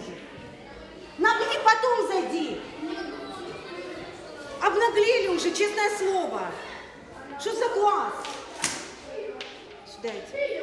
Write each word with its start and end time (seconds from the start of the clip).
уже. 0.00 0.18
Набери, 1.18 1.58
потом 1.64 2.08
зайди. 2.08 2.60
Обнаглели 4.60 5.28
уже, 5.28 5.50
честное 5.52 5.90
слово. 5.96 6.50
Что 7.38 7.54
за 7.54 7.68
класс? 7.70 8.14
Сюда 9.86 10.10
иди. 10.10 10.62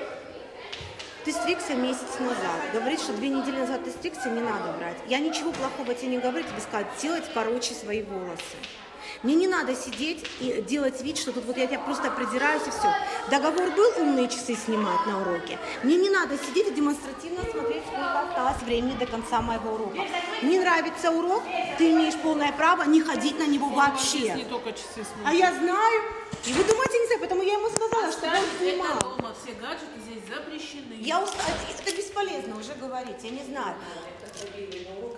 Ты 1.26 1.32
стригся 1.34 1.76
месяц 1.76 2.20
назад. 2.20 2.72
Говорит, 2.74 3.02
что 3.02 3.14
две 3.14 3.30
недели 3.30 3.60
назад 3.60 3.84
ты 3.84 3.92
стригся, 3.92 4.30
не 4.30 4.40
надо 4.40 4.72
брать. 4.78 4.98
Я 5.08 5.20
ничего 5.20 5.52
плохого 5.52 5.94
тебе 5.94 6.10
не 6.10 6.18
говорю, 6.20 6.44
тебе 6.44 6.62
сказать, 6.62 6.88
делать 7.02 7.26
короче 7.34 7.74
свои 7.74 8.02
волосы. 8.02 8.58
Мне 9.24 9.36
не 9.36 9.48
надо 9.48 9.76
сидеть 9.76 10.26
и 10.40 10.64
делать 10.68 11.02
вид, 11.02 11.18
что 11.18 11.32
тут 11.32 11.46
вот 11.46 11.58
я 11.58 11.68
тебя 11.68 11.80
просто 11.80 12.12
придираюсь 12.12 12.64
и 12.68 12.70
все. 12.70 12.94
Договор 13.30 13.72
был 13.72 13.92
умные 13.98 14.28
часы 14.28 14.56
снимать 14.56 15.06
на 15.06 15.22
уроке. 15.22 15.58
Мне 15.84 15.98
не 15.98 16.10
надо 16.10 16.38
сидеть 16.38 16.68
и 16.68 16.72
демонстративно 16.72 17.42
смотреть, 17.52 17.84
сколько 17.86 18.20
осталось 18.20 18.62
времени 18.64 18.96
до 18.98 19.06
конца 19.06 19.42
моего 19.42 19.72
урока. 19.74 20.02
Не 20.42 20.60
нравится 20.60 21.12
урок, 21.12 21.44
ты 21.78 21.92
имеешь 21.92 22.16
полное 22.16 22.52
право 22.52 22.84
не 22.84 23.02
ходить 23.02 23.38
на 23.40 23.48
него 23.48 23.70
вообще. 23.70 24.34
Не 24.34 24.46
только 24.46 24.72
часы. 24.72 25.06
А 25.26 25.34
я 25.34 25.54
знаю. 25.54 26.02
И 26.46 26.54
вы 26.54 26.64
думаете, 26.64 27.00
не 27.00 27.06
знаю, 27.08 27.22
потому 27.22 27.42
я 27.42 27.54
ему 27.54 27.70
сказала, 27.70 28.12
что 28.12 28.28
он 28.28 28.34
это 28.34 28.46
снимал. 28.60 29.00
дома, 29.00 29.36
все 29.42 29.54
гаджеты 29.54 30.00
здесь 30.06 30.24
запрещены. 30.28 30.94
Я 31.00 31.22
устала, 31.22 31.50
это 31.78 31.96
бесполезно 31.96 32.58
уже 32.58 32.74
говорить, 32.76 33.18
я 33.24 33.30
не 33.30 33.44
знаю. 33.44 33.76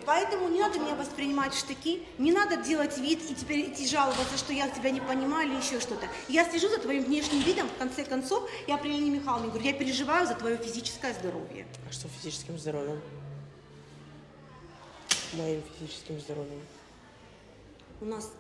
Поэтому 0.05 0.49
не 0.49 0.59
надо 0.59 0.79
меня 0.79 0.95
воспринимать 0.95 1.53
в 1.53 1.59
штыки, 1.59 2.03
не 2.17 2.31
надо 2.31 2.57
делать 2.57 2.97
вид 2.97 3.19
и 3.29 3.35
теперь 3.35 3.71
идти 3.71 3.87
жаловаться, 3.87 4.37
что 4.37 4.53
я 4.53 4.67
тебя 4.69 4.89
не 4.89 5.01
понимаю 5.01 5.49
или 5.49 5.57
еще 5.57 5.79
что-то. 5.79 6.07
Я 6.27 6.49
слежу 6.49 6.67
за 6.69 6.79
твоим 6.79 7.03
внешним 7.03 7.41
видом, 7.41 7.67
в 7.67 7.77
конце 7.77 8.03
концов, 8.03 8.49
я 8.67 8.77
при 8.77 8.89
Елене 8.89 9.11
Михайловне 9.19 9.49
говорю, 9.49 9.65
я 9.65 9.73
переживаю 9.73 10.25
за 10.25 10.33
твое 10.33 10.57
физическое 10.57 11.13
здоровье. 11.13 11.67
А 11.87 11.91
что 11.91 12.07
физическим 12.07 12.57
здоровьем? 12.57 12.99
Моим 15.33 15.61
физическим 15.77 16.19
здоровьем. 16.19 16.61
У 18.01 18.05
нас 18.05 18.31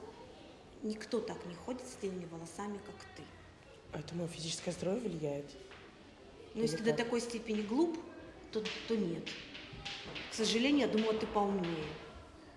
никто 0.81 1.19
так 1.19 1.37
не 1.45 1.53
ходит 1.53 1.83
с 1.87 2.01
длинными 2.01 2.25
волосами, 2.31 2.79
как 2.85 2.95
ты. 3.15 3.23
А 3.91 3.99
это 3.99 4.15
мое 4.15 4.27
физическое 4.27 4.71
здоровье 4.71 5.07
влияет? 5.07 5.45
Но 6.55 6.61
если 6.61 6.77
ты 6.77 6.83
до 6.85 6.93
такой 6.93 7.21
степени 7.21 7.61
глуп, 7.61 7.97
то, 8.51 8.63
то 8.87 8.95
нет. 8.95 9.23
К 10.39 10.41
сожалению, 10.41 10.87
я 10.87 10.87
думала, 10.87 11.13
ты 11.15 11.27
поумнее. 11.27 11.83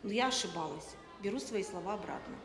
Но 0.05 0.13
я 0.13 0.29
ошибалась. 0.29 0.85
Беру 1.21 1.41
свои 1.41 1.65
слова 1.65 1.95
обратно. 1.95 2.37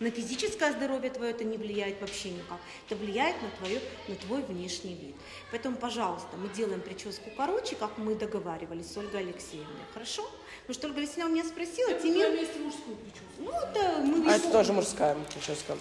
На 0.00 0.10
физическое 0.10 0.72
здоровье 0.72 1.08
твое 1.08 1.30
это 1.30 1.44
не 1.44 1.56
влияет 1.56 2.00
вообще 2.00 2.30
никак. 2.30 2.58
Это 2.88 2.96
влияет 2.96 3.40
на, 3.40 3.48
твое, 3.50 3.80
на 4.08 4.16
твой 4.16 4.42
внешний 4.42 4.94
вид. 4.94 5.14
Поэтому, 5.52 5.76
пожалуйста, 5.76 6.36
мы 6.36 6.48
делаем 6.48 6.80
прическу 6.80 7.30
короче, 7.36 7.76
как 7.76 7.96
мы 7.96 8.16
договаривались 8.16 8.92
с 8.92 8.96
Ольгой 8.96 9.20
Алексеевной. 9.20 9.84
Хорошо? 9.94 10.28
Потому 10.62 10.74
что 10.74 10.88
Ольга 10.88 10.98
Алексеевна 10.98 11.32
меня 11.32 11.44
спросила, 11.44 11.90
Я 11.90 12.00
Тимир, 12.00 12.26
твоем 12.26 12.42
месте 12.42 12.58
мужскую 12.58 12.96
прическу. 12.96 13.26
ну 13.38 13.52
это 13.52 13.98
мы 14.00 14.32
А 14.32 14.34
это 14.34 14.50
тоже 14.50 14.72
мужская 14.72 15.14
прическа. 15.32 15.76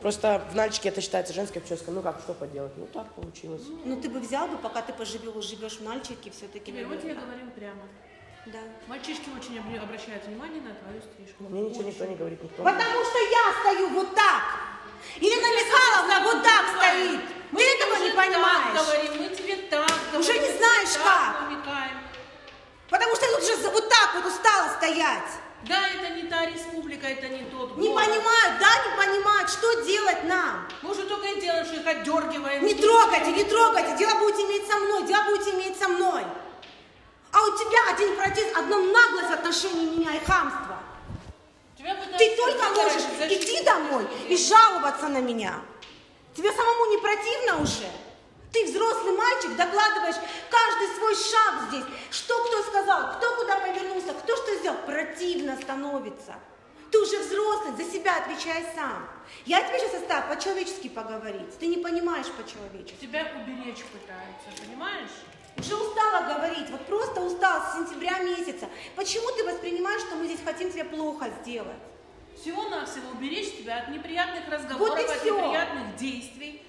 Просто 0.00 0.46
в 0.52 0.54
Нальчике 0.54 0.90
это 0.90 1.00
считается 1.00 1.34
женская 1.34 1.58
прическа. 1.58 1.90
Ну 1.90 2.02
как, 2.02 2.20
что 2.20 2.34
поделать? 2.34 2.70
Ну 2.76 2.86
так 2.86 3.12
получилось. 3.14 3.62
Ну 3.84 4.00
ты 4.00 4.08
бы 4.08 4.20
взял 4.20 4.46
бы, 4.46 4.58
пока 4.58 4.80
ты 4.82 4.92
поживешь, 4.92 5.44
живешь 5.44 5.78
в 5.78 5.82
Нальчике, 5.82 6.30
все-таки. 6.30 6.70
Теперь 6.70 6.86
вот 6.86 7.02
я 7.02 7.16
говорю 7.16 7.50
прямо. 7.56 7.82
Да. 8.52 8.58
Мальчишки 8.86 9.28
очень 9.36 9.58
обращают 9.78 10.24
внимание 10.24 10.62
на 10.62 10.72
твою 10.74 11.02
стрижку. 11.02 11.44
Мне 11.44 11.68
ничего 11.68 11.82
никто 11.82 12.04
не 12.06 12.14
говорит, 12.16 12.42
никто. 12.42 12.62
Потому 12.62 13.04
что 13.04 13.18
я 13.18 13.44
стою 13.60 13.88
вот 13.90 14.14
так. 14.14 14.42
Елена 15.20 15.48
Михайловна 15.60 16.20
вот 16.32 16.42
так 16.42 16.64
стоит. 16.76 17.20
Мы 17.50 17.60
Ты 17.60 17.64
этого 17.76 17.92
уже 17.94 18.04
не 18.04 18.10
так 18.12 18.26
понимаешь. 18.26 18.74
говорим, 18.74 19.22
мы 19.22 19.28
тебе 19.36 19.56
так 19.68 19.90
Уже 20.18 20.32
говорим, 20.32 20.42
не 20.42 20.56
знаешь, 20.58 20.92
так 20.94 21.04
как. 21.04 21.40
намекаем. 21.50 21.98
Потому 22.88 23.14
что 23.16 23.26
я 23.26 23.32
тут 23.36 23.42
уже 23.44 23.68
вот 23.70 23.88
так 23.88 24.14
вот 24.14 24.26
устала 24.32 24.68
стоять. 24.78 25.30
Да, 25.64 25.88
это 25.88 26.14
не 26.14 26.22
та 26.22 26.46
республика, 26.46 27.06
это 27.08 27.28
не 27.28 27.42
тот 27.50 27.76
Не 27.76 27.88
город. 27.88 28.06
понимают, 28.06 28.60
да, 28.60 28.70
не 28.86 28.96
понимают, 28.96 29.50
что 29.50 29.82
делать 29.84 30.22
нам. 30.24 30.68
Мы 30.82 30.90
уже 30.92 31.02
только 31.02 31.26
и 31.26 31.40
делаем, 31.40 31.66
что 31.66 31.74
их 31.76 31.86
отдергиваем. 31.86 32.64
Не 32.64 32.74
трогайте, 32.74 33.32
не 33.32 33.44
трогайте, 33.44 33.96
дело 33.96 34.20
будете 34.20 34.42
иметь 34.46 34.70
со 34.70 34.78
мной, 34.78 35.02
дело 35.02 35.24
будете 35.24 35.50
иметь 35.50 35.57
у 37.48 37.56
тебя 37.56 37.94
один 37.94 38.16
протест, 38.16 38.56
одно 38.56 38.78
наглость 38.78 39.28
в 39.28 39.32
отношении 39.32 39.96
меня 39.96 40.16
и 40.16 40.24
хамство. 40.24 40.78
Ты 42.18 42.36
только 42.36 42.64
можешь 42.70 43.02
идти 43.30 43.64
домой 43.64 44.06
и 44.28 44.36
жаловаться 44.36 45.08
на 45.08 45.18
меня. 45.18 45.60
Тебе 46.34 46.52
самому 46.52 46.86
не 46.86 46.98
противно 46.98 47.62
уже? 47.62 47.88
Ты 48.52 48.64
взрослый 48.64 49.16
мальчик, 49.16 49.56
докладываешь 49.56 50.16
каждый 50.50 50.88
свой 50.96 51.14
шаг 51.14 51.68
здесь. 51.68 51.84
Что 52.10 52.42
кто 52.44 52.62
сказал, 52.62 53.12
кто 53.16 53.36
куда 53.36 53.56
повернулся, 53.56 54.14
кто 54.14 54.36
что 54.36 54.56
сделал. 54.56 54.78
Противно 54.86 55.56
становится. 55.60 56.34
Ты 56.90 56.98
уже 56.98 57.18
взрослый, 57.18 57.76
за 57.76 57.90
себя 57.90 58.16
отвечай 58.16 58.64
сам. 58.74 59.06
Я 59.44 59.62
тебе 59.62 59.78
сейчас 59.78 60.02
оставлю 60.02 60.34
по-человечески 60.34 60.88
поговорить. 60.88 61.58
Ты 61.58 61.66
не 61.66 61.76
понимаешь 61.76 62.26
по-человечески. 62.28 63.00
Тебя 63.00 63.30
уберечь 63.36 63.84
пытаются, 63.84 64.62
понимаешь? 64.62 65.10
Уже 65.58 65.74
устала 65.74 66.34
говорить, 66.34 66.70
вот 66.70 66.86
просто 66.86 67.20
устал 67.20 67.60
с 67.62 67.74
сентября 67.76 68.20
месяца. 68.20 68.68
Почему 68.94 69.26
ты 69.36 69.44
воспринимаешь, 69.44 70.02
что 70.02 70.16
мы 70.16 70.26
здесь 70.26 70.40
хотим 70.44 70.70
тебе 70.70 70.84
плохо 70.84 71.30
сделать? 71.42 71.76
Всего-навсего 72.40 73.10
уберечь 73.10 73.56
тебя 73.58 73.78
от 73.78 73.88
неприятных 73.88 74.48
разговоров, 74.48 74.96
Вот 74.96 74.98
от 75.10 75.20
всё. 75.20 75.36
неприятных 75.36 75.96
действий. 75.96 76.62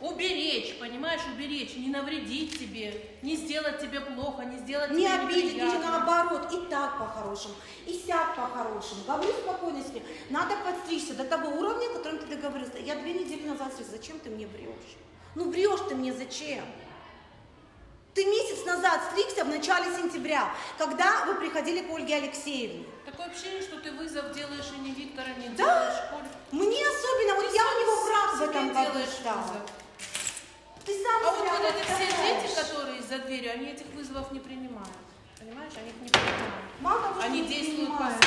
Уберечь, 0.00 0.78
понимаешь, 0.78 1.20
уберечь, 1.34 1.76
не 1.76 1.88
навредить 1.88 2.58
тебе, 2.58 3.04
не 3.20 3.36
сделать 3.36 3.80
тебе 3.80 4.00
плохо, 4.00 4.44
не 4.44 4.56
сделать 4.58 4.92
Не 4.92 5.04
тебе 5.04 5.12
обидеть, 5.12 5.44
не 5.56 5.60
неприятно. 5.60 5.90
наоборот, 5.90 6.52
и 6.54 6.70
так 6.70 6.98
по-хорошему, 6.98 7.54
и 7.86 7.92
сяк 8.06 8.34
по-хорошему. 8.34 9.04
Говорю 9.06 9.30
спокойно 9.32 9.84
себе, 9.84 10.02
надо 10.30 10.54
подстричься 10.64 11.12
до 11.14 11.24
того 11.24 11.50
уровня, 11.50 11.86
о 11.90 11.98
котором 11.98 12.18
ты 12.18 12.26
договорился. 12.34 12.78
Я 12.78 12.94
две 12.94 13.12
недели 13.12 13.46
назад 13.46 13.74
стригся, 13.74 13.92
зачем 13.92 14.18
ты 14.20 14.30
мне 14.30 14.46
врешь? 14.46 14.96
Ну 15.34 15.50
врешь 15.50 15.80
ты 15.86 15.94
мне 15.94 16.14
зачем? 16.14 16.64
Ты 18.14 18.24
месяц 18.24 18.64
назад 18.66 19.00
стригся 19.12 19.44
в 19.44 19.48
начале 19.48 19.86
сентября, 19.96 20.50
когда 20.78 21.24
вы 21.26 21.34
приходили 21.36 21.80
к 21.82 21.90
Ольге 21.90 22.16
Алексеевне. 22.16 22.84
Такое 23.06 23.26
ощущение, 23.26 23.62
что 23.62 23.78
ты 23.78 23.92
вызов 23.92 24.32
делаешь 24.34 24.66
и 24.76 24.80
не 24.80 24.90
Виктора, 24.92 25.28
не 25.38 25.48
Да. 25.50 25.64
делаешь 25.64 26.10
Коль. 26.10 26.58
Мне 26.60 26.82
особенно, 26.86 27.34
вот 27.36 27.48
Ты 27.50 27.56
я 27.56 27.62
сам 27.62 27.76
у 27.76 27.80
него 27.80 28.02
враг 28.04 28.34
в 28.34 28.42
этом 28.42 28.72
году 28.72 28.98
стала. 29.20 29.62
Ты 30.84 31.02
сам 31.02 31.22
А 31.24 31.30
вот, 31.30 31.38
вот 31.38 31.74
эти 31.76 31.84
все 31.84 32.06
дети, 32.22 32.54
которые 32.54 33.02
за 33.02 33.18
дверью, 33.18 33.52
они 33.52 33.66
этих 33.66 33.86
вызовов 33.94 34.32
не 34.32 34.40
принимают. 34.40 34.88
Понимаешь, 35.38 35.72
они 35.76 35.90
их 35.90 36.00
не 36.02 36.08
принимают. 36.08 36.54
Мало 36.80 37.02
того, 37.02 37.20
Они 37.22 37.42
не 37.42 37.48
действуют 37.48 37.90
принимают. 37.90 38.20
по 38.20 38.26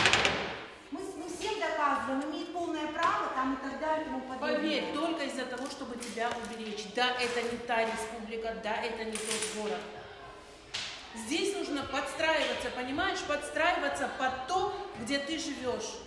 Мы 1.24 1.30
всем 1.30 1.60
доказываем, 1.60 2.32
имеет 2.32 2.52
полное 2.52 2.88
право 2.88 3.30
там 3.34 3.54
и 3.54 3.58
так 3.64 3.80
далее 3.80 4.06
тому 4.06 4.22
подобное. 4.22 4.56
Поверь, 4.56 4.94
только 4.94 5.24
из-за 5.24 5.46
того, 5.46 5.68
чтобы 5.70 5.98
тебя 5.98 6.30
уберечь. 6.30 6.86
Да, 6.96 7.12
это 7.20 7.42
не 7.42 7.58
та 7.60 7.86
республика, 7.86 8.56
да, 8.62 8.76
это 8.76 9.06
не 9.06 9.14
тот 9.14 9.62
город. 9.62 9.80
Здесь 11.16 11.56
нужно 11.56 11.84
подстраиваться, 11.84 12.70
понимаешь, 12.76 13.20
подстраиваться 13.22 14.10
под 14.18 14.48
то, 14.48 14.76
где 15.02 15.20
ты 15.20 15.38
живешь. 15.38 16.00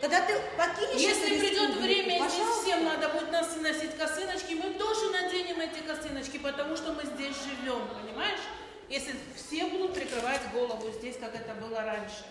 Когда 0.00 0.24
ты 0.24 0.34
покинешь 0.56 1.00
Если 1.00 1.38
придет 1.38 1.76
время, 1.76 2.16
и 2.16 2.18
здесь 2.18 2.32
пожалуйста. 2.32 2.62
всем 2.62 2.84
надо 2.84 3.08
будет 3.08 3.32
нас 3.32 3.56
носить 3.56 3.96
косыночки, 3.98 4.54
мы 4.54 4.74
тоже 4.74 5.10
наденем 5.10 5.60
эти 5.60 5.80
косыночки, 5.80 6.38
потому 6.38 6.76
что 6.76 6.92
мы 6.92 7.04
здесь 7.04 7.36
живем, 7.42 7.82
понимаешь? 7.88 8.40
Если 8.88 9.14
все 9.36 9.66
будут 9.66 9.94
прикрывать 9.94 10.40
голову 10.52 10.90
здесь, 10.92 11.16
как 11.18 11.34
это 11.34 11.54
было 11.54 11.82
раньше. 11.82 12.24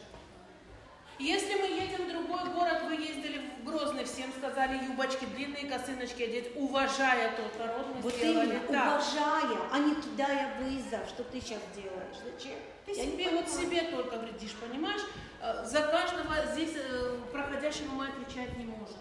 Если 1.20 1.54
мы 1.56 1.68
едем 1.68 2.06
в 2.06 2.10
другой 2.10 2.50
город, 2.54 2.84
вы 2.88 2.94
ездили 2.94 3.42
в 3.62 3.66
Грозный, 3.66 4.06
всем 4.06 4.32
сказали 4.32 4.82
юбочки, 4.86 5.26
длинные 5.26 5.66
косыночки 5.66 6.24
одеть, 6.24 6.52
уважая 6.56 7.36
тот 7.36 7.60
народ, 7.60 7.88
мы 7.94 8.02
Вот 8.02 8.14
сделали 8.14 8.46
именно, 8.52 8.68
так. 8.68 8.88
уважая, 8.88 9.58
а 9.72 9.80
не 9.80 9.96
кидая 9.96 10.58
вызов, 10.62 11.08
что 11.10 11.24
ты 11.26 11.42
сейчас 11.42 11.60
делаешь. 11.76 12.16
Зачем? 12.24 12.58
Ты 12.86 12.94
Я 12.94 13.04
себе, 13.04 13.30
вот 13.32 13.50
себе 13.50 13.82
только 13.92 14.18
вредишь, 14.18 14.56
понимаешь? 14.56 15.02
Э, 15.42 15.66
За 15.66 15.82
каждого 15.82 16.34
здесь 16.54 16.74
э, 16.76 17.18
проходящего 17.34 17.92
мы 17.92 18.08
отвечать 18.08 18.58
не 18.58 18.64
можем. 18.66 18.98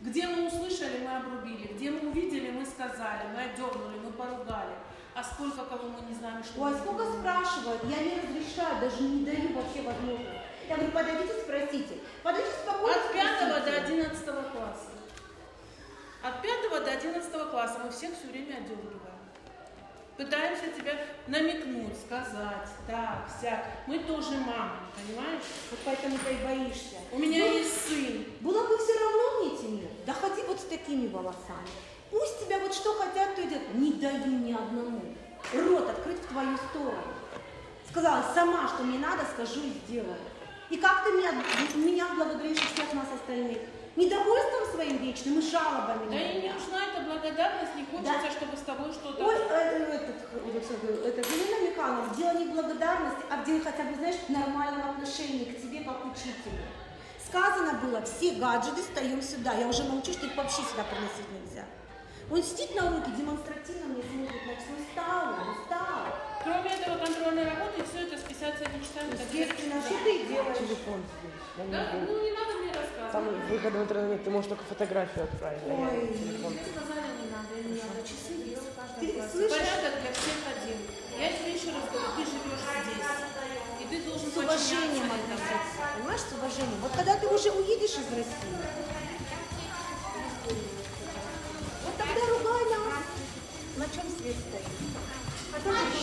Где 0.00 0.28
мы 0.28 0.46
услышали, 0.46 1.04
мы 1.04 1.16
обрубили. 1.16 1.72
Где 1.74 1.90
мы 1.90 2.08
увидели, 2.08 2.50
мы 2.50 2.64
сказали, 2.64 3.26
мы 3.34 3.42
отдернули, 3.42 3.98
мы 3.98 4.12
поругали. 4.12 4.74
А 5.14 5.22
сколько 5.24 5.64
кого 5.64 5.88
мы 5.88 6.08
не 6.08 6.14
знаем, 6.14 6.42
что 6.42 6.62
Ой, 6.62 6.70
мы 6.70 6.78
сколько 6.78 7.04
спрашивают, 7.12 7.82
я 7.84 7.98
не 8.02 8.14
разрешаю, 8.20 8.80
даже 8.80 9.02
не 9.02 9.24
даю 9.26 9.52
вообще 9.54 9.82
возможности. 9.82 10.41
Я 10.68 10.76
говорю, 10.76 10.92
подойдите, 10.92 11.34
спросите. 11.42 11.98
Подойдите 12.22 12.54
спокойно, 12.62 12.96
От 12.96 13.12
5 13.12 13.48
до 13.48 13.60
спросите. 13.60 13.84
11 13.84 14.24
класса. 14.24 14.90
От 16.22 16.42
5 16.42 16.70
до 16.70 16.90
11 16.90 17.50
класса 17.50 17.80
мы 17.84 17.90
всех 17.90 18.10
все 18.16 18.28
время 18.28 18.56
отдергиваем. 18.56 19.02
Пытаемся 20.16 20.66
тебя 20.76 20.92
намекнуть, 21.26 21.96
сказать, 22.06 22.68
так, 22.86 23.26
сяк. 23.40 23.64
Мы 23.86 23.98
тоже 24.00 24.32
мамы, 24.32 24.76
понимаешь? 24.94 25.42
Вот 25.70 25.80
поэтому 25.84 26.18
ты 26.18 26.34
и 26.34 26.44
боишься. 26.44 26.96
У 27.10 27.18
меня 27.18 27.38
Ну, 27.38 27.52
есть 27.52 27.88
сын. 27.88 28.24
Было 28.40 28.66
бы 28.68 28.76
все 28.78 28.98
равно 28.98 29.40
мне, 29.40 29.56
Тимир, 29.56 29.88
да 30.06 30.12
ходи 30.12 30.42
вот 30.46 30.60
с 30.60 30.64
такими 30.64 31.08
волосами. 31.08 31.68
Пусть 32.10 32.44
тебя 32.44 32.58
вот 32.58 32.74
что 32.74 32.94
хотят, 32.94 33.34
то 33.34 33.40
и 33.40 33.48
делают. 33.48 33.74
Не 33.74 33.92
даю 33.94 34.26
ни 34.26 34.52
одному. 34.52 35.02
Рот 35.54 35.88
открыть 35.90 36.18
в 36.18 36.28
твою 36.28 36.56
сторону. 36.58 37.14
Сказала 37.90 38.24
сама, 38.34 38.68
что 38.68 38.84
мне 38.84 38.98
надо, 38.98 39.24
скажу 39.24 39.60
и 39.60 39.72
сделаю. 39.86 40.16
И 40.72 40.78
как 40.78 41.04
ты 41.04 41.12
меня, 41.12 41.32
меня 41.74 42.06
благодаришь 42.16 42.56
и 42.56 42.74
всех 42.74 42.94
нас 42.94 43.06
остальных? 43.14 43.58
Недовольством 43.94 44.72
своим 44.72 44.96
вечным 44.96 45.38
и 45.38 45.42
жалобами. 45.42 46.08
Да 46.08 46.14
на 46.16 46.32
и 46.32 46.40
не 46.40 46.48
нужна 46.48 46.78
эта 46.88 47.02
благодарность, 47.04 47.76
не 47.76 47.84
хочется, 47.84 48.24
Да. 48.24 48.30
чтобы 48.30 48.56
с 48.56 48.60
тобой 48.60 48.90
что-то... 48.90 49.22
Ой, 49.22 49.34
э, 49.34 49.50
э, 49.50 50.00
этот, 50.56 51.04
это 51.04 51.28
Галина 51.28 51.68
Михайловна, 51.68 52.14
дело 52.16 52.38
не 52.38 52.46
благодарности, 52.46 53.22
а 53.30 53.42
в 53.42 53.44
деле 53.44 53.60
хотя 53.60 53.82
бы, 53.84 53.94
знаешь, 53.96 54.16
нормального 54.28 54.92
отношения 54.92 55.52
к 55.52 55.60
тебе 55.60 55.84
как 55.84 56.06
учителю. 56.06 56.64
Сказано 57.28 57.74
было, 57.74 58.00
все 58.00 58.32
гаджеты 58.36 58.80
встаем 58.80 59.20
сюда. 59.20 59.52
Я 59.52 59.68
уже 59.68 59.84
научу, 59.84 60.12
что 60.14 60.24
их 60.24 60.34
вообще 60.34 60.62
сюда 60.62 60.84
приносить 60.84 61.28
нельзя. 61.36 61.66
Он 62.30 62.42
сидит 62.42 62.74
на 62.74 62.86
уроке, 62.86 63.10
демонстративно 63.14 63.92
мне 63.92 64.02
смотрит, 64.02 64.40
устал, 64.80 65.34
он 65.34 65.50
устал. 65.50 65.71
Кроме 66.42 66.70
этого 66.70 66.96
контрольной 66.98 67.44
работы, 67.44 67.84
все 67.86 68.02
это 68.06 68.18
списаться 68.18 68.64
не 68.66 68.80
читаем. 68.82 69.10
так 69.10 69.20
Естественно, 69.30 69.74
дальше. 69.80 69.88
что 69.94 70.04
ты 70.04 70.12
делаешь? 70.26 70.58
Телефон 70.58 70.98
здесь. 71.06 71.42
Я 71.58 71.64
не 71.64 71.70
Да? 71.72 71.82
Ну 72.06 72.12
не 72.24 72.32
надо 72.32 72.52
мне 72.58 72.72
рассказывать. 72.72 73.12
Там 73.12 73.22
выхода 73.48 73.78
в 73.78 73.82
интернет 73.82 74.24
ты 74.24 74.30
можешь 74.30 74.48
только 74.50 74.64
фотографию 74.64 75.24
отправить. 75.24 75.62
а 75.62 75.70
Ой. 75.70 75.92
Мне 76.02 76.64
сказали, 76.66 77.08
не 77.22 77.28
надо, 77.30 77.52
не 77.62 77.76
надо. 77.78 77.98
Часы 78.02 78.32
есть 78.42 78.66
в 78.66 78.74
каждом 78.74 78.98
Ты 79.00 79.06
классе. 79.12 79.30
слышишь? 79.32 79.54
Порядок 79.54 79.94
для 80.02 80.10
всех 80.18 80.38
один. 80.50 80.78
Я 81.22 81.28
тебе 81.30 81.50
еще 81.54 81.68
раз 81.76 81.84
говорю, 81.92 82.10
ты 82.18 82.22
живешь 82.26 82.64
здесь. 82.82 83.10
И 83.78 83.84
ты 83.90 83.96
должен 84.08 84.26
С 84.32 84.36
уважением 84.36 85.08
относиться, 85.12 85.78
понимаешь, 85.94 86.24
с 86.26 86.32
уважением. 86.34 86.80
Вот 86.82 86.92
когда 86.96 87.14
ты 87.22 87.26
уже 87.28 87.50
уедешь 87.54 87.96
из 88.02 88.08
России, 88.10 88.56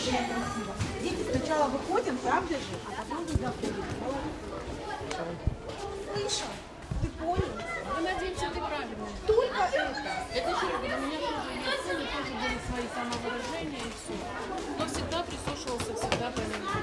Тоже 0.10 0.24
некрасиво. 0.24 0.74
Дети 1.04 1.30
сначала 1.30 1.68
выходим, 1.68 2.18
правда 2.18 2.56
же, 2.56 2.76
а 2.88 2.92
потом 3.02 3.26
мы 3.26 3.30
заходим. 3.30 3.86
Слышал? 6.14 6.48
Ты 7.02 7.08
понял? 7.10 7.54
Ну, 7.96 8.04
надеемся, 8.04 8.50
ты 8.50 8.60
правильно. 8.60 9.08
Только 9.28 9.62
это. 9.72 10.26
Это 10.34 10.50
еще 10.50 10.68
раз, 10.68 10.82
у 10.82 10.84
меня 10.84 10.98
тоже 10.98 11.52
есть 11.54 11.84
цели, 11.86 12.06
тоже 12.06 12.34
были 12.42 12.58
свои 12.70 12.88
самовыражения 12.96 13.78
и 13.78 13.92
все. 13.94 14.16
Но 14.80 14.86
всегда 14.88 15.24
прислушивался, 15.24 15.94
всегда 15.96 16.32
понимал. 16.32 16.82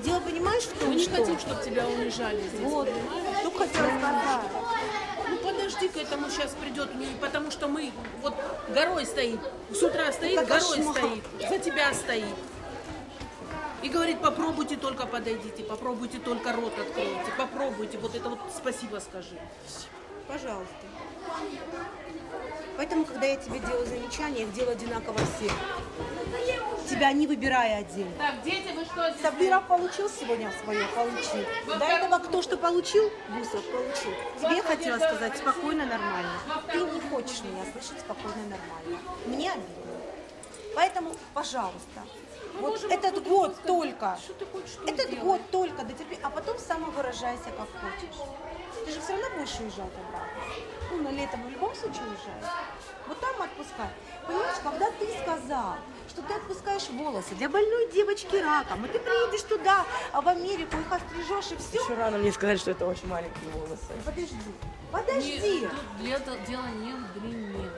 Дело, 0.00 0.20
понимаешь, 0.20 0.62
в 0.62 0.86
Мы 0.86 0.94
не 0.94 1.02
что... 1.02 1.16
хотим, 1.16 1.38
чтобы 1.40 1.62
тебя 1.64 1.86
унижали 1.88 2.40
здесь, 2.48 2.60
Вот, 2.60 2.88
понимаешь? 2.88 3.38
что 3.40 3.50
хотела 3.50 3.88
сказать. 3.98 4.40
Ну 5.68 5.74
подожди, 5.74 5.88
к 5.88 5.96
этому 6.02 6.30
сейчас 6.30 6.52
придет, 6.52 6.94
не- 6.94 7.14
потому 7.20 7.50
что 7.50 7.68
мы 7.68 7.92
вот 8.22 8.34
горой 8.70 9.04
стоит, 9.04 9.38
с 9.70 9.82
утра 9.82 10.10
стоит, 10.12 10.38
Это 10.38 10.46
горой 10.46 10.76
кошмар. 10.78 10.96
стоит, 10.96 11.24
за 11.50 11.58
тебя 11.58 11.92
стоит. 11.92 12.34
И 13.82 13.88
говорит, 13.90 14.18
попробуйте 14.22 14.76
только 14.76 15.06
подойдите, 15.06 15.62
попробуйте 15.62 16.18
только 16.20 16.52
рот 16.54 16.72
откройте, 16.78 17.30
попробуйте, 17.36 17.98
вот 17.98 18.14
это 18.14 18.30
вот 18.30 18.38
спасибо 18.56 18.98
скажи. 18.98 19.38
Пожалуйста. 20.28 20.74
Поэтому, 22.76 23.04
когда 23.04 23.26
я 23.26 23.36
тебе 23.36 23.58
делаю 23.58 23.86
замечания, 23.86 24.40
я 24.40 24.44
их 24.44 24.52
делаю 24.52 24.72
одинаково 24.72 25.18
всем. 25.18 25.50
Тебя 26.88 27.12
не 27.12 27.26
выбирая 27.26 27.80
отдельно. 27.80 28.12
Так, 28.18 28.42
дети, 28.42 28.72
вы 28.74 28.84
что 28.84 29.10
здесь? 29.10 29.22
Сабиров 29.22 29.66
получил 29.66 30.08
сегодня 30.08 30.52
свое? 30.62 30.86
Получил. 30.94 31.44
До 31.78 31.84
этого 31.84 32.18
кто 32.18 32.42
что 32.42 32.56
получил? 32.56 33.10
Гусов 33.30 33.64
получил. 33.70 34.12
Тебе 34.40 34.56
я 34.56 34.62
хотела 34.62 34.98
сказать 34.98 35.36
спокойно, 35.36 35.86
нормально. 35.86 36.30
Ты 36.70 36.78
не 36.78 37.00
хочешь 37.00 37.42
меня 37.42 37.64
слышать 37.72 38.00
спокойно, 38.00 38.42
нормально. 38.42 39.02
Мне 39.26 39.50
обидно. 39.50 39.88
Поэтому, 40.74 41.16
пожалуйста, 41.34 42.02
вот 42.60 42.70
можем 42.70 42.90
этот 42.90 43.24
год 43.26 43.56
другу 43.64 43.66
только, 43.66 44.18
Что 44.22 44.34
ты 44.34 44.46
хочешь, 44.46 44.70
что 44.70 44.82
этот 44.84 45.10
делать? 45.10 45.24
год 45.24 45.40
только 45.50 45.84
дотерпи, 45.84 46.18
а 46.22 46.30
потом 46.30 46.56
самовыражайся 46.58 47.50
как 47.56 47.68
хочешь. 47.80 48.16
Ты 48.88 48.94
же 48.94 49.00
все 49.02 49.12
равно 49.12 49.36
будешь 49.36 49.60
уезжать 49.60 49.92
обратно. 50.08 50.42
Ну, 50.90 51.02
на 51.02 51.10
лето 51.10 51.36
в 51.36 51.50
любом 51.50 51.74
случае 51.74 52.04
уезжаешь. 52.04 52.52
Вот 53.06 53.20
там 53.20 53.42
отпускай. 53.42 53.90
Понимаешь, 54.26 54.56
когда 54.62 54.90
ты 54.92 55.06
сказал, 55.22 55.76
что 56.08 56.22
ты 56.22 56.32
отпускаешь 56.32 56.88
волосы 56.88 57.34
для 57.34 57.50
больной 57.50 57.92
девочки 57.92 58.36
раком, 58.36 58.86
и 58.86 58.88
ты 58.88 58.98
приедешь 58.98 59.42
туда, 59.42 59.84
а 60.10 60.22
в 60.22 60.28
Америку 60.28 60.78
их 60.78 60.90
острижешь, 60.90 61.52
и 61.52 61.56
все. 61.56 61.82
Еще 61.84 61.94
рано 61.96 62.16
мне 62.16 62.32
сказать, 62.32 62.60
что 62.60 62.70
это 62.70 62.86
очень 62.86 63.08
маленькие 63.08 63.50
волосы. 63.50 63.92
Подожди, 64.06 64.36
подожди. 64.90 65.68
тут 65.68 65.96
для- 65.98 66.18
дело 66.46 66.66
не 66.68 66.92
в 66.94 67.20
длине, 67.20 67.70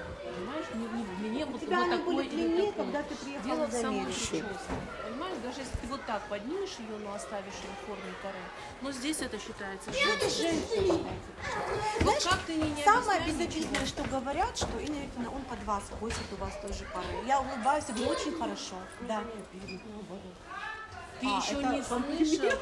не 1.47 1.53
вот, 1.53 1.61
тебя 1.61 1.81
вот 1.81 1.91
такой 1.91 2.27
или 2.27 2.31
длиннее, 2.31 2.73
такой. 2.73 2.85
когда 2.85 3.03
ты 3.03 3.15
приехала 3.17 3.55
Дело 3.55 3.67
в 3.67 4.05
прическе, 4.05 4.45
понимаешь, 5.05 5.37
даже 5.43 5.61
если 5.61 5.77
ты 5.77 5.87
вот 5.89 6.05
так 6.07 6.23
поднимешь 6.29 6.77
ее, 6.79 6.97
но 7.03 7.15
оставишь 7.15 7.55
ее 7.63 7.71
в 7.83 7.87
форме 7.87 8.13
коры, 8.23 8.39
но 8.83 8.93
здесь 8.93 9.21
это 9.21 9.39
считается 9.39 9.91
женщина. 9.93 10.99
Вот 12.01 12.23
как 12.25 12.39
ты 12.47 12.55
не, 12.55 12.71
не 12.71 12.85
Самое 12.85 13.21
безобидное, 13.23 13.87
что 13.87 14.03
говорят, 14.05 14.57
что 14.57 14.79
Инна 14.79 14.97
Викторовна, 14.97 15.37
он 15.37 15.43
под 15.43 15.63
вас 15.65 15.85
косит 15.99 16.33
у 16.33 16.37
вас 16.37 16.53
тоже 16.63 16.85
порой. 16.93 17.27
Я 17.27 17.41
улыбаюсь, 17.41 17.85
и 17.89 17.93
говорю, 17.93 18.11
очень 18.11 18.39
хорошо. 18.39 18.77
Да. 19.09 19.23
Ты 21.21 21.27
А, 21.27 21.39
еще 21.39 21.57
не 21.57 21.83
слышал, 22.39 22.59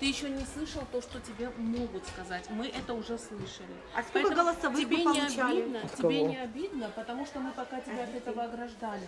ты 0.00 0.06
еще 0.06 0.28
не 0.30 0.44
слышал 0.46 0.82
то, 0.90 1.00
что 1.02 1.20
тебе 1.20 1.50
могут 1.58 2.06
сказать. 2.08 2.48
Мы 2.50 2.66
это 2.68 2.94
уже 2.94 3.18
слышали. 3.18 3.68
А 3.94 4.02
сколько 4.02 4.28
Поэтому 4.28 4.34
голосовых 4.36 4.80
тебе 4.80 4.96
вы 4.96 4.96
не 4.96 5.04
получали? 5.04 5.60
обидно, 5.60 5.80
От 5.82 5.94
тебе 5.94 6.18
кого? 6.18 6.28
не 6.28 6.36
обидно, 6.38 6.90
потому 6.96 7.26
что 7.26 7.38
мы 7.40 7.52
пока 7.52 7.80
тебя 7.80 8.04
от 8.04 8.14
этого 8.14 8.44
ограждали. 8.44 9.06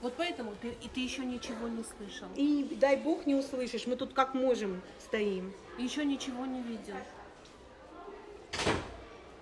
Вот 0.00 0.14
поэтому 0.16 0.54
ты, 0.60 0.68
и 0.82 0.88
ты 0.88 1.00
еще 1.00 1.24
ничего 1.24 1.68
не 1.68 1.82
слышал, 1.84 2.28
И 2.34 2.76
дай 2.80 2.96
бог 2.96 3.24
не 3.26 3.34
услышишь, 3.34 3.86
мы 3.86 3.96
тут 3.96 4.12
как 4.14 4.34
можем 4.34 4.82
стоим. 5.04 5.52
еще 5.78 6.04
ничего 6.04 6.44
не 6.46 6.60
видел. 6.62 6.96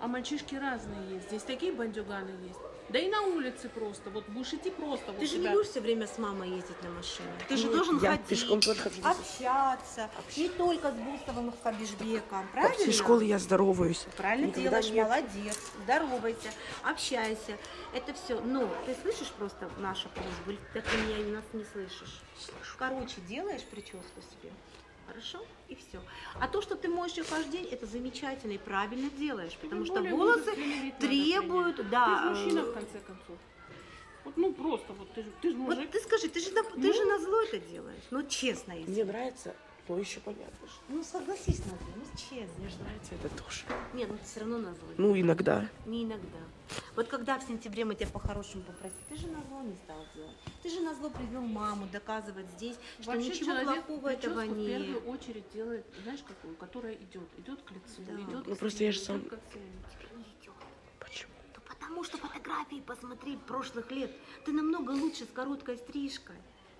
А 0.05 0.07
мальчишки 0.07 0.55
разные 0.55 1.15
есть. 1.15 1.29
Здесь 1.29 1.43
такие 1.45 1.73
бандюганы 1.73 2.29
есть. 2.47 2.59
Да 2.91 2.99
и 2.99 3.09
на 3.09 3.23
улице 3.23 3.71
просто. 3.71 4.11
Вот 4.11 4.29
будешь 4.29 4.53
идти 4.53 4.69
просто. 4.69 5.07
Ты 5.07 5.13
вот 5.13 5.27
же 5.27 5.37
не 5.39 5.45
тебя- 5.45 5.53
будешь 5.53 5.69
все 5.69 5.81
время 5.81 6.07
с 6.07 6.19
мамой 6.19 6.51
ездить 6.51 6.83
на 6.83 6.91
машине. 6.91 7.31
Ты 7.49 7.57
же 7.57 7.69
Ну, 7.69 7.73
должен 7.73 7.99
я 8.01 8.11
ходить, 8.11 8.27
пешком 8.27 8.61
тоже 8.61 8.81
хожу. 8.83 9.01
общаться. 9.03 10.11
Не 10.37 10.51
только 10.51 10.91
с 10.91 10.95
Бустовым 10.95 11.49
и 11.49 11.53
Хабишбеком. 11.63 12.47
Правильно? 12.53 12.77
После 12.77 12.93
школы 12.93 13.25
я 13.25 13.39
здороваюсь. 13.39 14.05
Правильно 14.19 14.49
Никогда 14.49 14.83
делаешь, 14.83 14.91
нет. 14.91 15.09
молодец. 15.09 15.59
Здоровайся, 15.85 16.51
общайся. 16.83 17.57
Это 17.95 18.13
все. 18.13 18.39
Ну, 18.43 18.69
ты 18.85 18.95
слышишь 19.01 19.33
просто 19.39 19.71
нашу 19.79 20.11
просьбу, 20.11 20.51
или 20.51 20.59
ты 20.83 20.97
меня 20.99 21.37
нас 21.37 21.45
не 21.55 21.65
слышишь? 21.65 22.21
Короче, 22.79 23.23
делаешь 23.27 23.63
прическу 23.63 24.21
себе. 24.21 24.53
Хорошо? 25.07 25.39
И 25.69 25.75
все. 25.75 26.01
А 26.41 26.49
то, 26.49 26.63
что 26.63 26.77
ты 26.77 26.89
моешь 26.89 27.13
ее 27.13 27.25
каждый 27.25 27.51
день, 27.53 27.69
это 27.71 27.87
замечательно 27.87 28.53
и 28.53 28.59
правильно 28.59 29.11
делаешь, 29.11 29.57
потому 29.61 29.85
что 29.85 30.03
волосы 30.03 30.51
надо 30.57 30.99
требуют, 30.99 31.89
да. 31.91 32.07
Ты 32.07 32.23
же 32.23 32.31
мужчина, 32.31 32.61
э, 32.61 32.63
в 32.63 32.75
конце 32.75 32.99
концов. 33.01 33.39
Вот, 34.25 34.37
ну, 34.37 34.53
просто, 34.53 34.93
вот 34.95 35.13
ты 35.13 35.23
же, 35.23 35.31
ты 35.43 35.51
же 35.51 35.57
мужик. 35.57 35.81
Вот 35.81 35.91
ты 35.91 36.01
скажи, 36.01 36.29
ты 36.29 36.41
же 36.41 36.51
на, 36.53 36.63
ты 36.63 36.93
же 36.93 37.05
на 37.05 37.19
зло 37.19 37.43
это 37.43 37.59
делаешь. 37.59 38.05
Ну, 38.11 38.23
честно, 38.27 38.73
если. 38.73 38.91
Мне 38.91 39.05
нравится, 39.05 39.55
но 39.89 39.99
еще 39.99 40.21
понятно, 40.21 40.67
что 40.67 40.81
Ну, 40.89 41.03
согласись 41.05 41.59
на 41.61 41.71
зло, 41.71 41.79
ну, 41.97 42.05
честно. 42.17 42.69
же 42.69 42.77
нравится 42.79 43.15
это 43.15 43.29
тоже. 43.43 43.63
Нет, 43.93 44.09
ну, 44.11 44.17
ты 44.17 44.25
все 44.25 44.41
равно 44.41 44.59
на 44.59 44.75
зло. 44.75 44.89
Ну, 44.97 45.21
иногда. 45.21 45.69
Не 45.87 46.05
иногда. 46.05 46.39
Вот 46.97 47.09
когда 47.09 47.39
в 47.39 47.43
сентябре 47.43 47.85
мы 47.85 47.95
тебя 47.95 48.09
по-хорошему 48.09 48.63
попросили, 48.63 48.99
ты 49.11 49.17
же 49.17 49.27
на 49.29 49.43
зло 49.43 49.61
не 49.63 49.75
стал 49.77 49.99
делать. 50.15 50.37
Ты 50.63 50.71
же 50.71 50.81
на 50.81 50.95
зло 50.95 51.11
привел 51.11 51.43
маму 51.43 51.87
доказывать 51.93 52.47
здесь, 52.57 52.77
что 53.01 53.13
Вообще 53.13 53.29
ничего 53.29 53.53
плохого 53.63 54.09
этого 54.09 54.41
прическу 54.41 54.61
в 54.63 54.67
первую 54.67 54.95
нет. 54.95 55.07
очередь 55.09 55.45
делает, 55.53 55.87
знаешь, 56.03 56.21
какую, 56.27 56.57
которая 56.57 56.95
идет, 56.95 57.29
идет 57.37 57.61
к 57.63 57.71
лицу, 57.73 58.03
Да. 58.07 58.15
идет 58.15 58.47
Ну, 58.47 58.55
к 58.57 58.59
просто 58.59 58.85
я 58.85 58.93
же 58.93 59.01
сам-. 59.01 59.23
Не. 59.23 59.29
Почему? 60.99 61.33
Ну, 61.55 61.61
потому 61.69 62.03
что 62.05 62.17
фотографии 62.17 62.81
посмотри 62.87 63.37
прошлых 63.37 63.91
лет. 63.91 64.11
Ты 64.47 64.53
намного 64.53 64.93
лучше 64.93 65.25
с 65.25 65.29
короткой 65.29 65.77
стрижкой. 65.77 66.37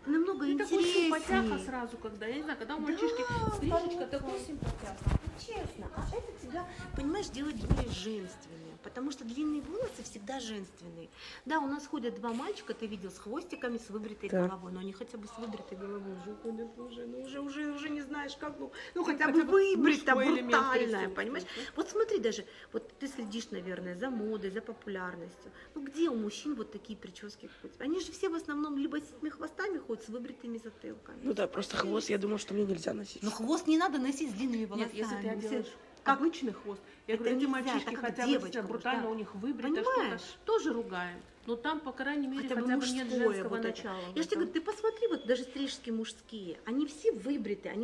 Намного 0.07 0.45
Ты 0.47 0.59
такой 0.59 0.85
симпатяха 0.85 1.35
интереснее. 1.35 1.59
сразу, 1.67 1.97
когда, 1.97 2.27
я 2.27 2.35
не 2.37 2.43
знаю, 2.43 2.59
когда 2.59 2.77
у 2.77 2.79
Да, 2.81 2.85
мальчишки 2.85 3.23
стрижечка, 3.57 4.07
такой 4.07 4.39
симпатяха. 4.39 4.97
Ну, 5.05 5.31
честно, 5.41 5.91
а 5.97 6.05
это 6.15 6.47
тебя, 6.47 6.67
понимаешь, 6.97 7.29
делает 7.29 7.57
более 7.57 7.91
женственным, 7.91 8.79
потому 8.83 9.11
что 9.11 9.25
длинные 9.25 9.63
волосы 9.63 10.03
всегда 10.03 10.41
женственные. 10.41 11.09
Да, 11.47 11.59
у 11.61 11.67
нас 11.67 11.87
ходят 11.87 12.17
два 12.17 12.33
мальчика, 12.33 12.75
ты 12.75 12.87
видел, 12.87 13.11
с 13.11 13.19
хвостиками, 13.19 13.79
с 13.79 13.89
выбритой 13.89 14.29
Так. 14.29 14.47
головой, 14.47 14.73
но 14.73 14.81
они 14.81 14.93
хотя 14.93 15.17
бы 15.17 15.27
с 15.27 15.39
выбритой 15.39 15.79
головой 15.79 16.13
уже 16.19 16.35
ходят 16.37 16.79
уже, 16.79 17.07
ну 17.07 17.23
уже, 17.23 17.41
уже, 17.41 17.73
уже 17.73 17.89
не 17.89 18.03
знаешь 18.03 18.37
как, 18.37 18.59
ну, 18.59 18.73
ну 18.95 19.05
хотя, 19.05 19.27
хотя 19.27 19.45
бы 19.45 19.51
выбрита, 19.51 20.15
мужской 20.15 20.27
элемент 20.35 20.51
брутальная, 20.53 20.79
присутствует, 20.79 21.15
понимаешь? 21.15 21.45
да? 21.45 21.63
Вот 21.77 21.89
смотри 21.89 22.19
даже, 22.19 22.45
вот 22.73 22.93
ты 22.99 23.09
следишь, 23.09 23.51
наверное, 23.51 23.97
за 23.97 24.11
модой, 24.11 24.51
за 24.51 24.61
популярностью. 24.61 25.51
Ну 25.75 25.83
где 25.83 26.11
у 26.11 26.15
мужчин 26.15 26.55
вот 26.55 26.71
такие 26.73 26.99
прически? 26.99 27.51
Они 27.79 28.01
же 28.01 28.13
все 28.13 28.29
в 28.29 28.35
основном 28.35 28.77
либо 28.77 29.01
с 29.01 29.11
этими 29.11 29.31
хвостами 29.31 29.64
ходят, 29.95 30.05
с 30.05 30.09
выбритыми 30.09 30.59
затылками. 30.59 31.19
Ну 31.23 31.33
да, 31.33 31.47
просто 31.47 31.77
хвост, 31.77 32.11
я 32.11 32.19
думал, 32.19 32.39
что 32.39 32.55
мне 32.55 32.65
нельзя 32.65 32.93
носить. 32.93 33.23
Но 33.23 33.31
хвост 33.31 33.67
не 33.67 33.79
надо 33.79 33.99
носить 33.99 34.31
с 34.31 34.35
длинными 34.35 34.65
волосами. 34.65 34.93
Нет, 34.93 34.95
если 34.95 35.17
ты 35.17 35.37
делаешь 35.37 35.73
Как- 36.03 36.19
обычный 36.19 36.53
хвост. 36.53 36.81
Я 37.07 37.15
Это 37.15 37.25
говорю, 37.25 37.39
эти 37.39 37.47
мальчишки 37.47 37.95
хотя 37.95 38.23
бы 38.25 38.29
девочкам, 38.33 38.67
брутально 38.67 39.03
да. 39.05 39.09
у 39.11 39.15
них 39.15 39.35
выбрито 39.35 39.83
Понимаешь? 39.83 40.21
что-то, 40.21 40.45
тоже 40.45 40.73
ругаем. 40.73 41.21
Но 41.47 41.57
там, 41.57 41.79
по 41.81 41.93
крайней 41.93 42.27
мере, 42.27 42.49
Хотя 42.49 42.55
хотя, 42.55 42.75
бы 42.75 42.81
бы 42.81 42.87
нет 42.89 43.05
мужское 43.05 43.29
женского 43.29 43.49
вот 43.51 43.63
начала. 43.63 43.99
Я 44.15 44.23
же 44.23 44.29
тебе 44.29 44.37
говорю, 44.37 44.53
ты 44.53 44.61
посмотри, 44.63 45.09
вот 45.09 45.27
даже 45.27 45.43
стрижки 45.43 45.91
мужские, 45.91 46.59
они 46.65 46.87
все 46.87 47.13
выбриты, 47.13 47.69
они 47.69 47.83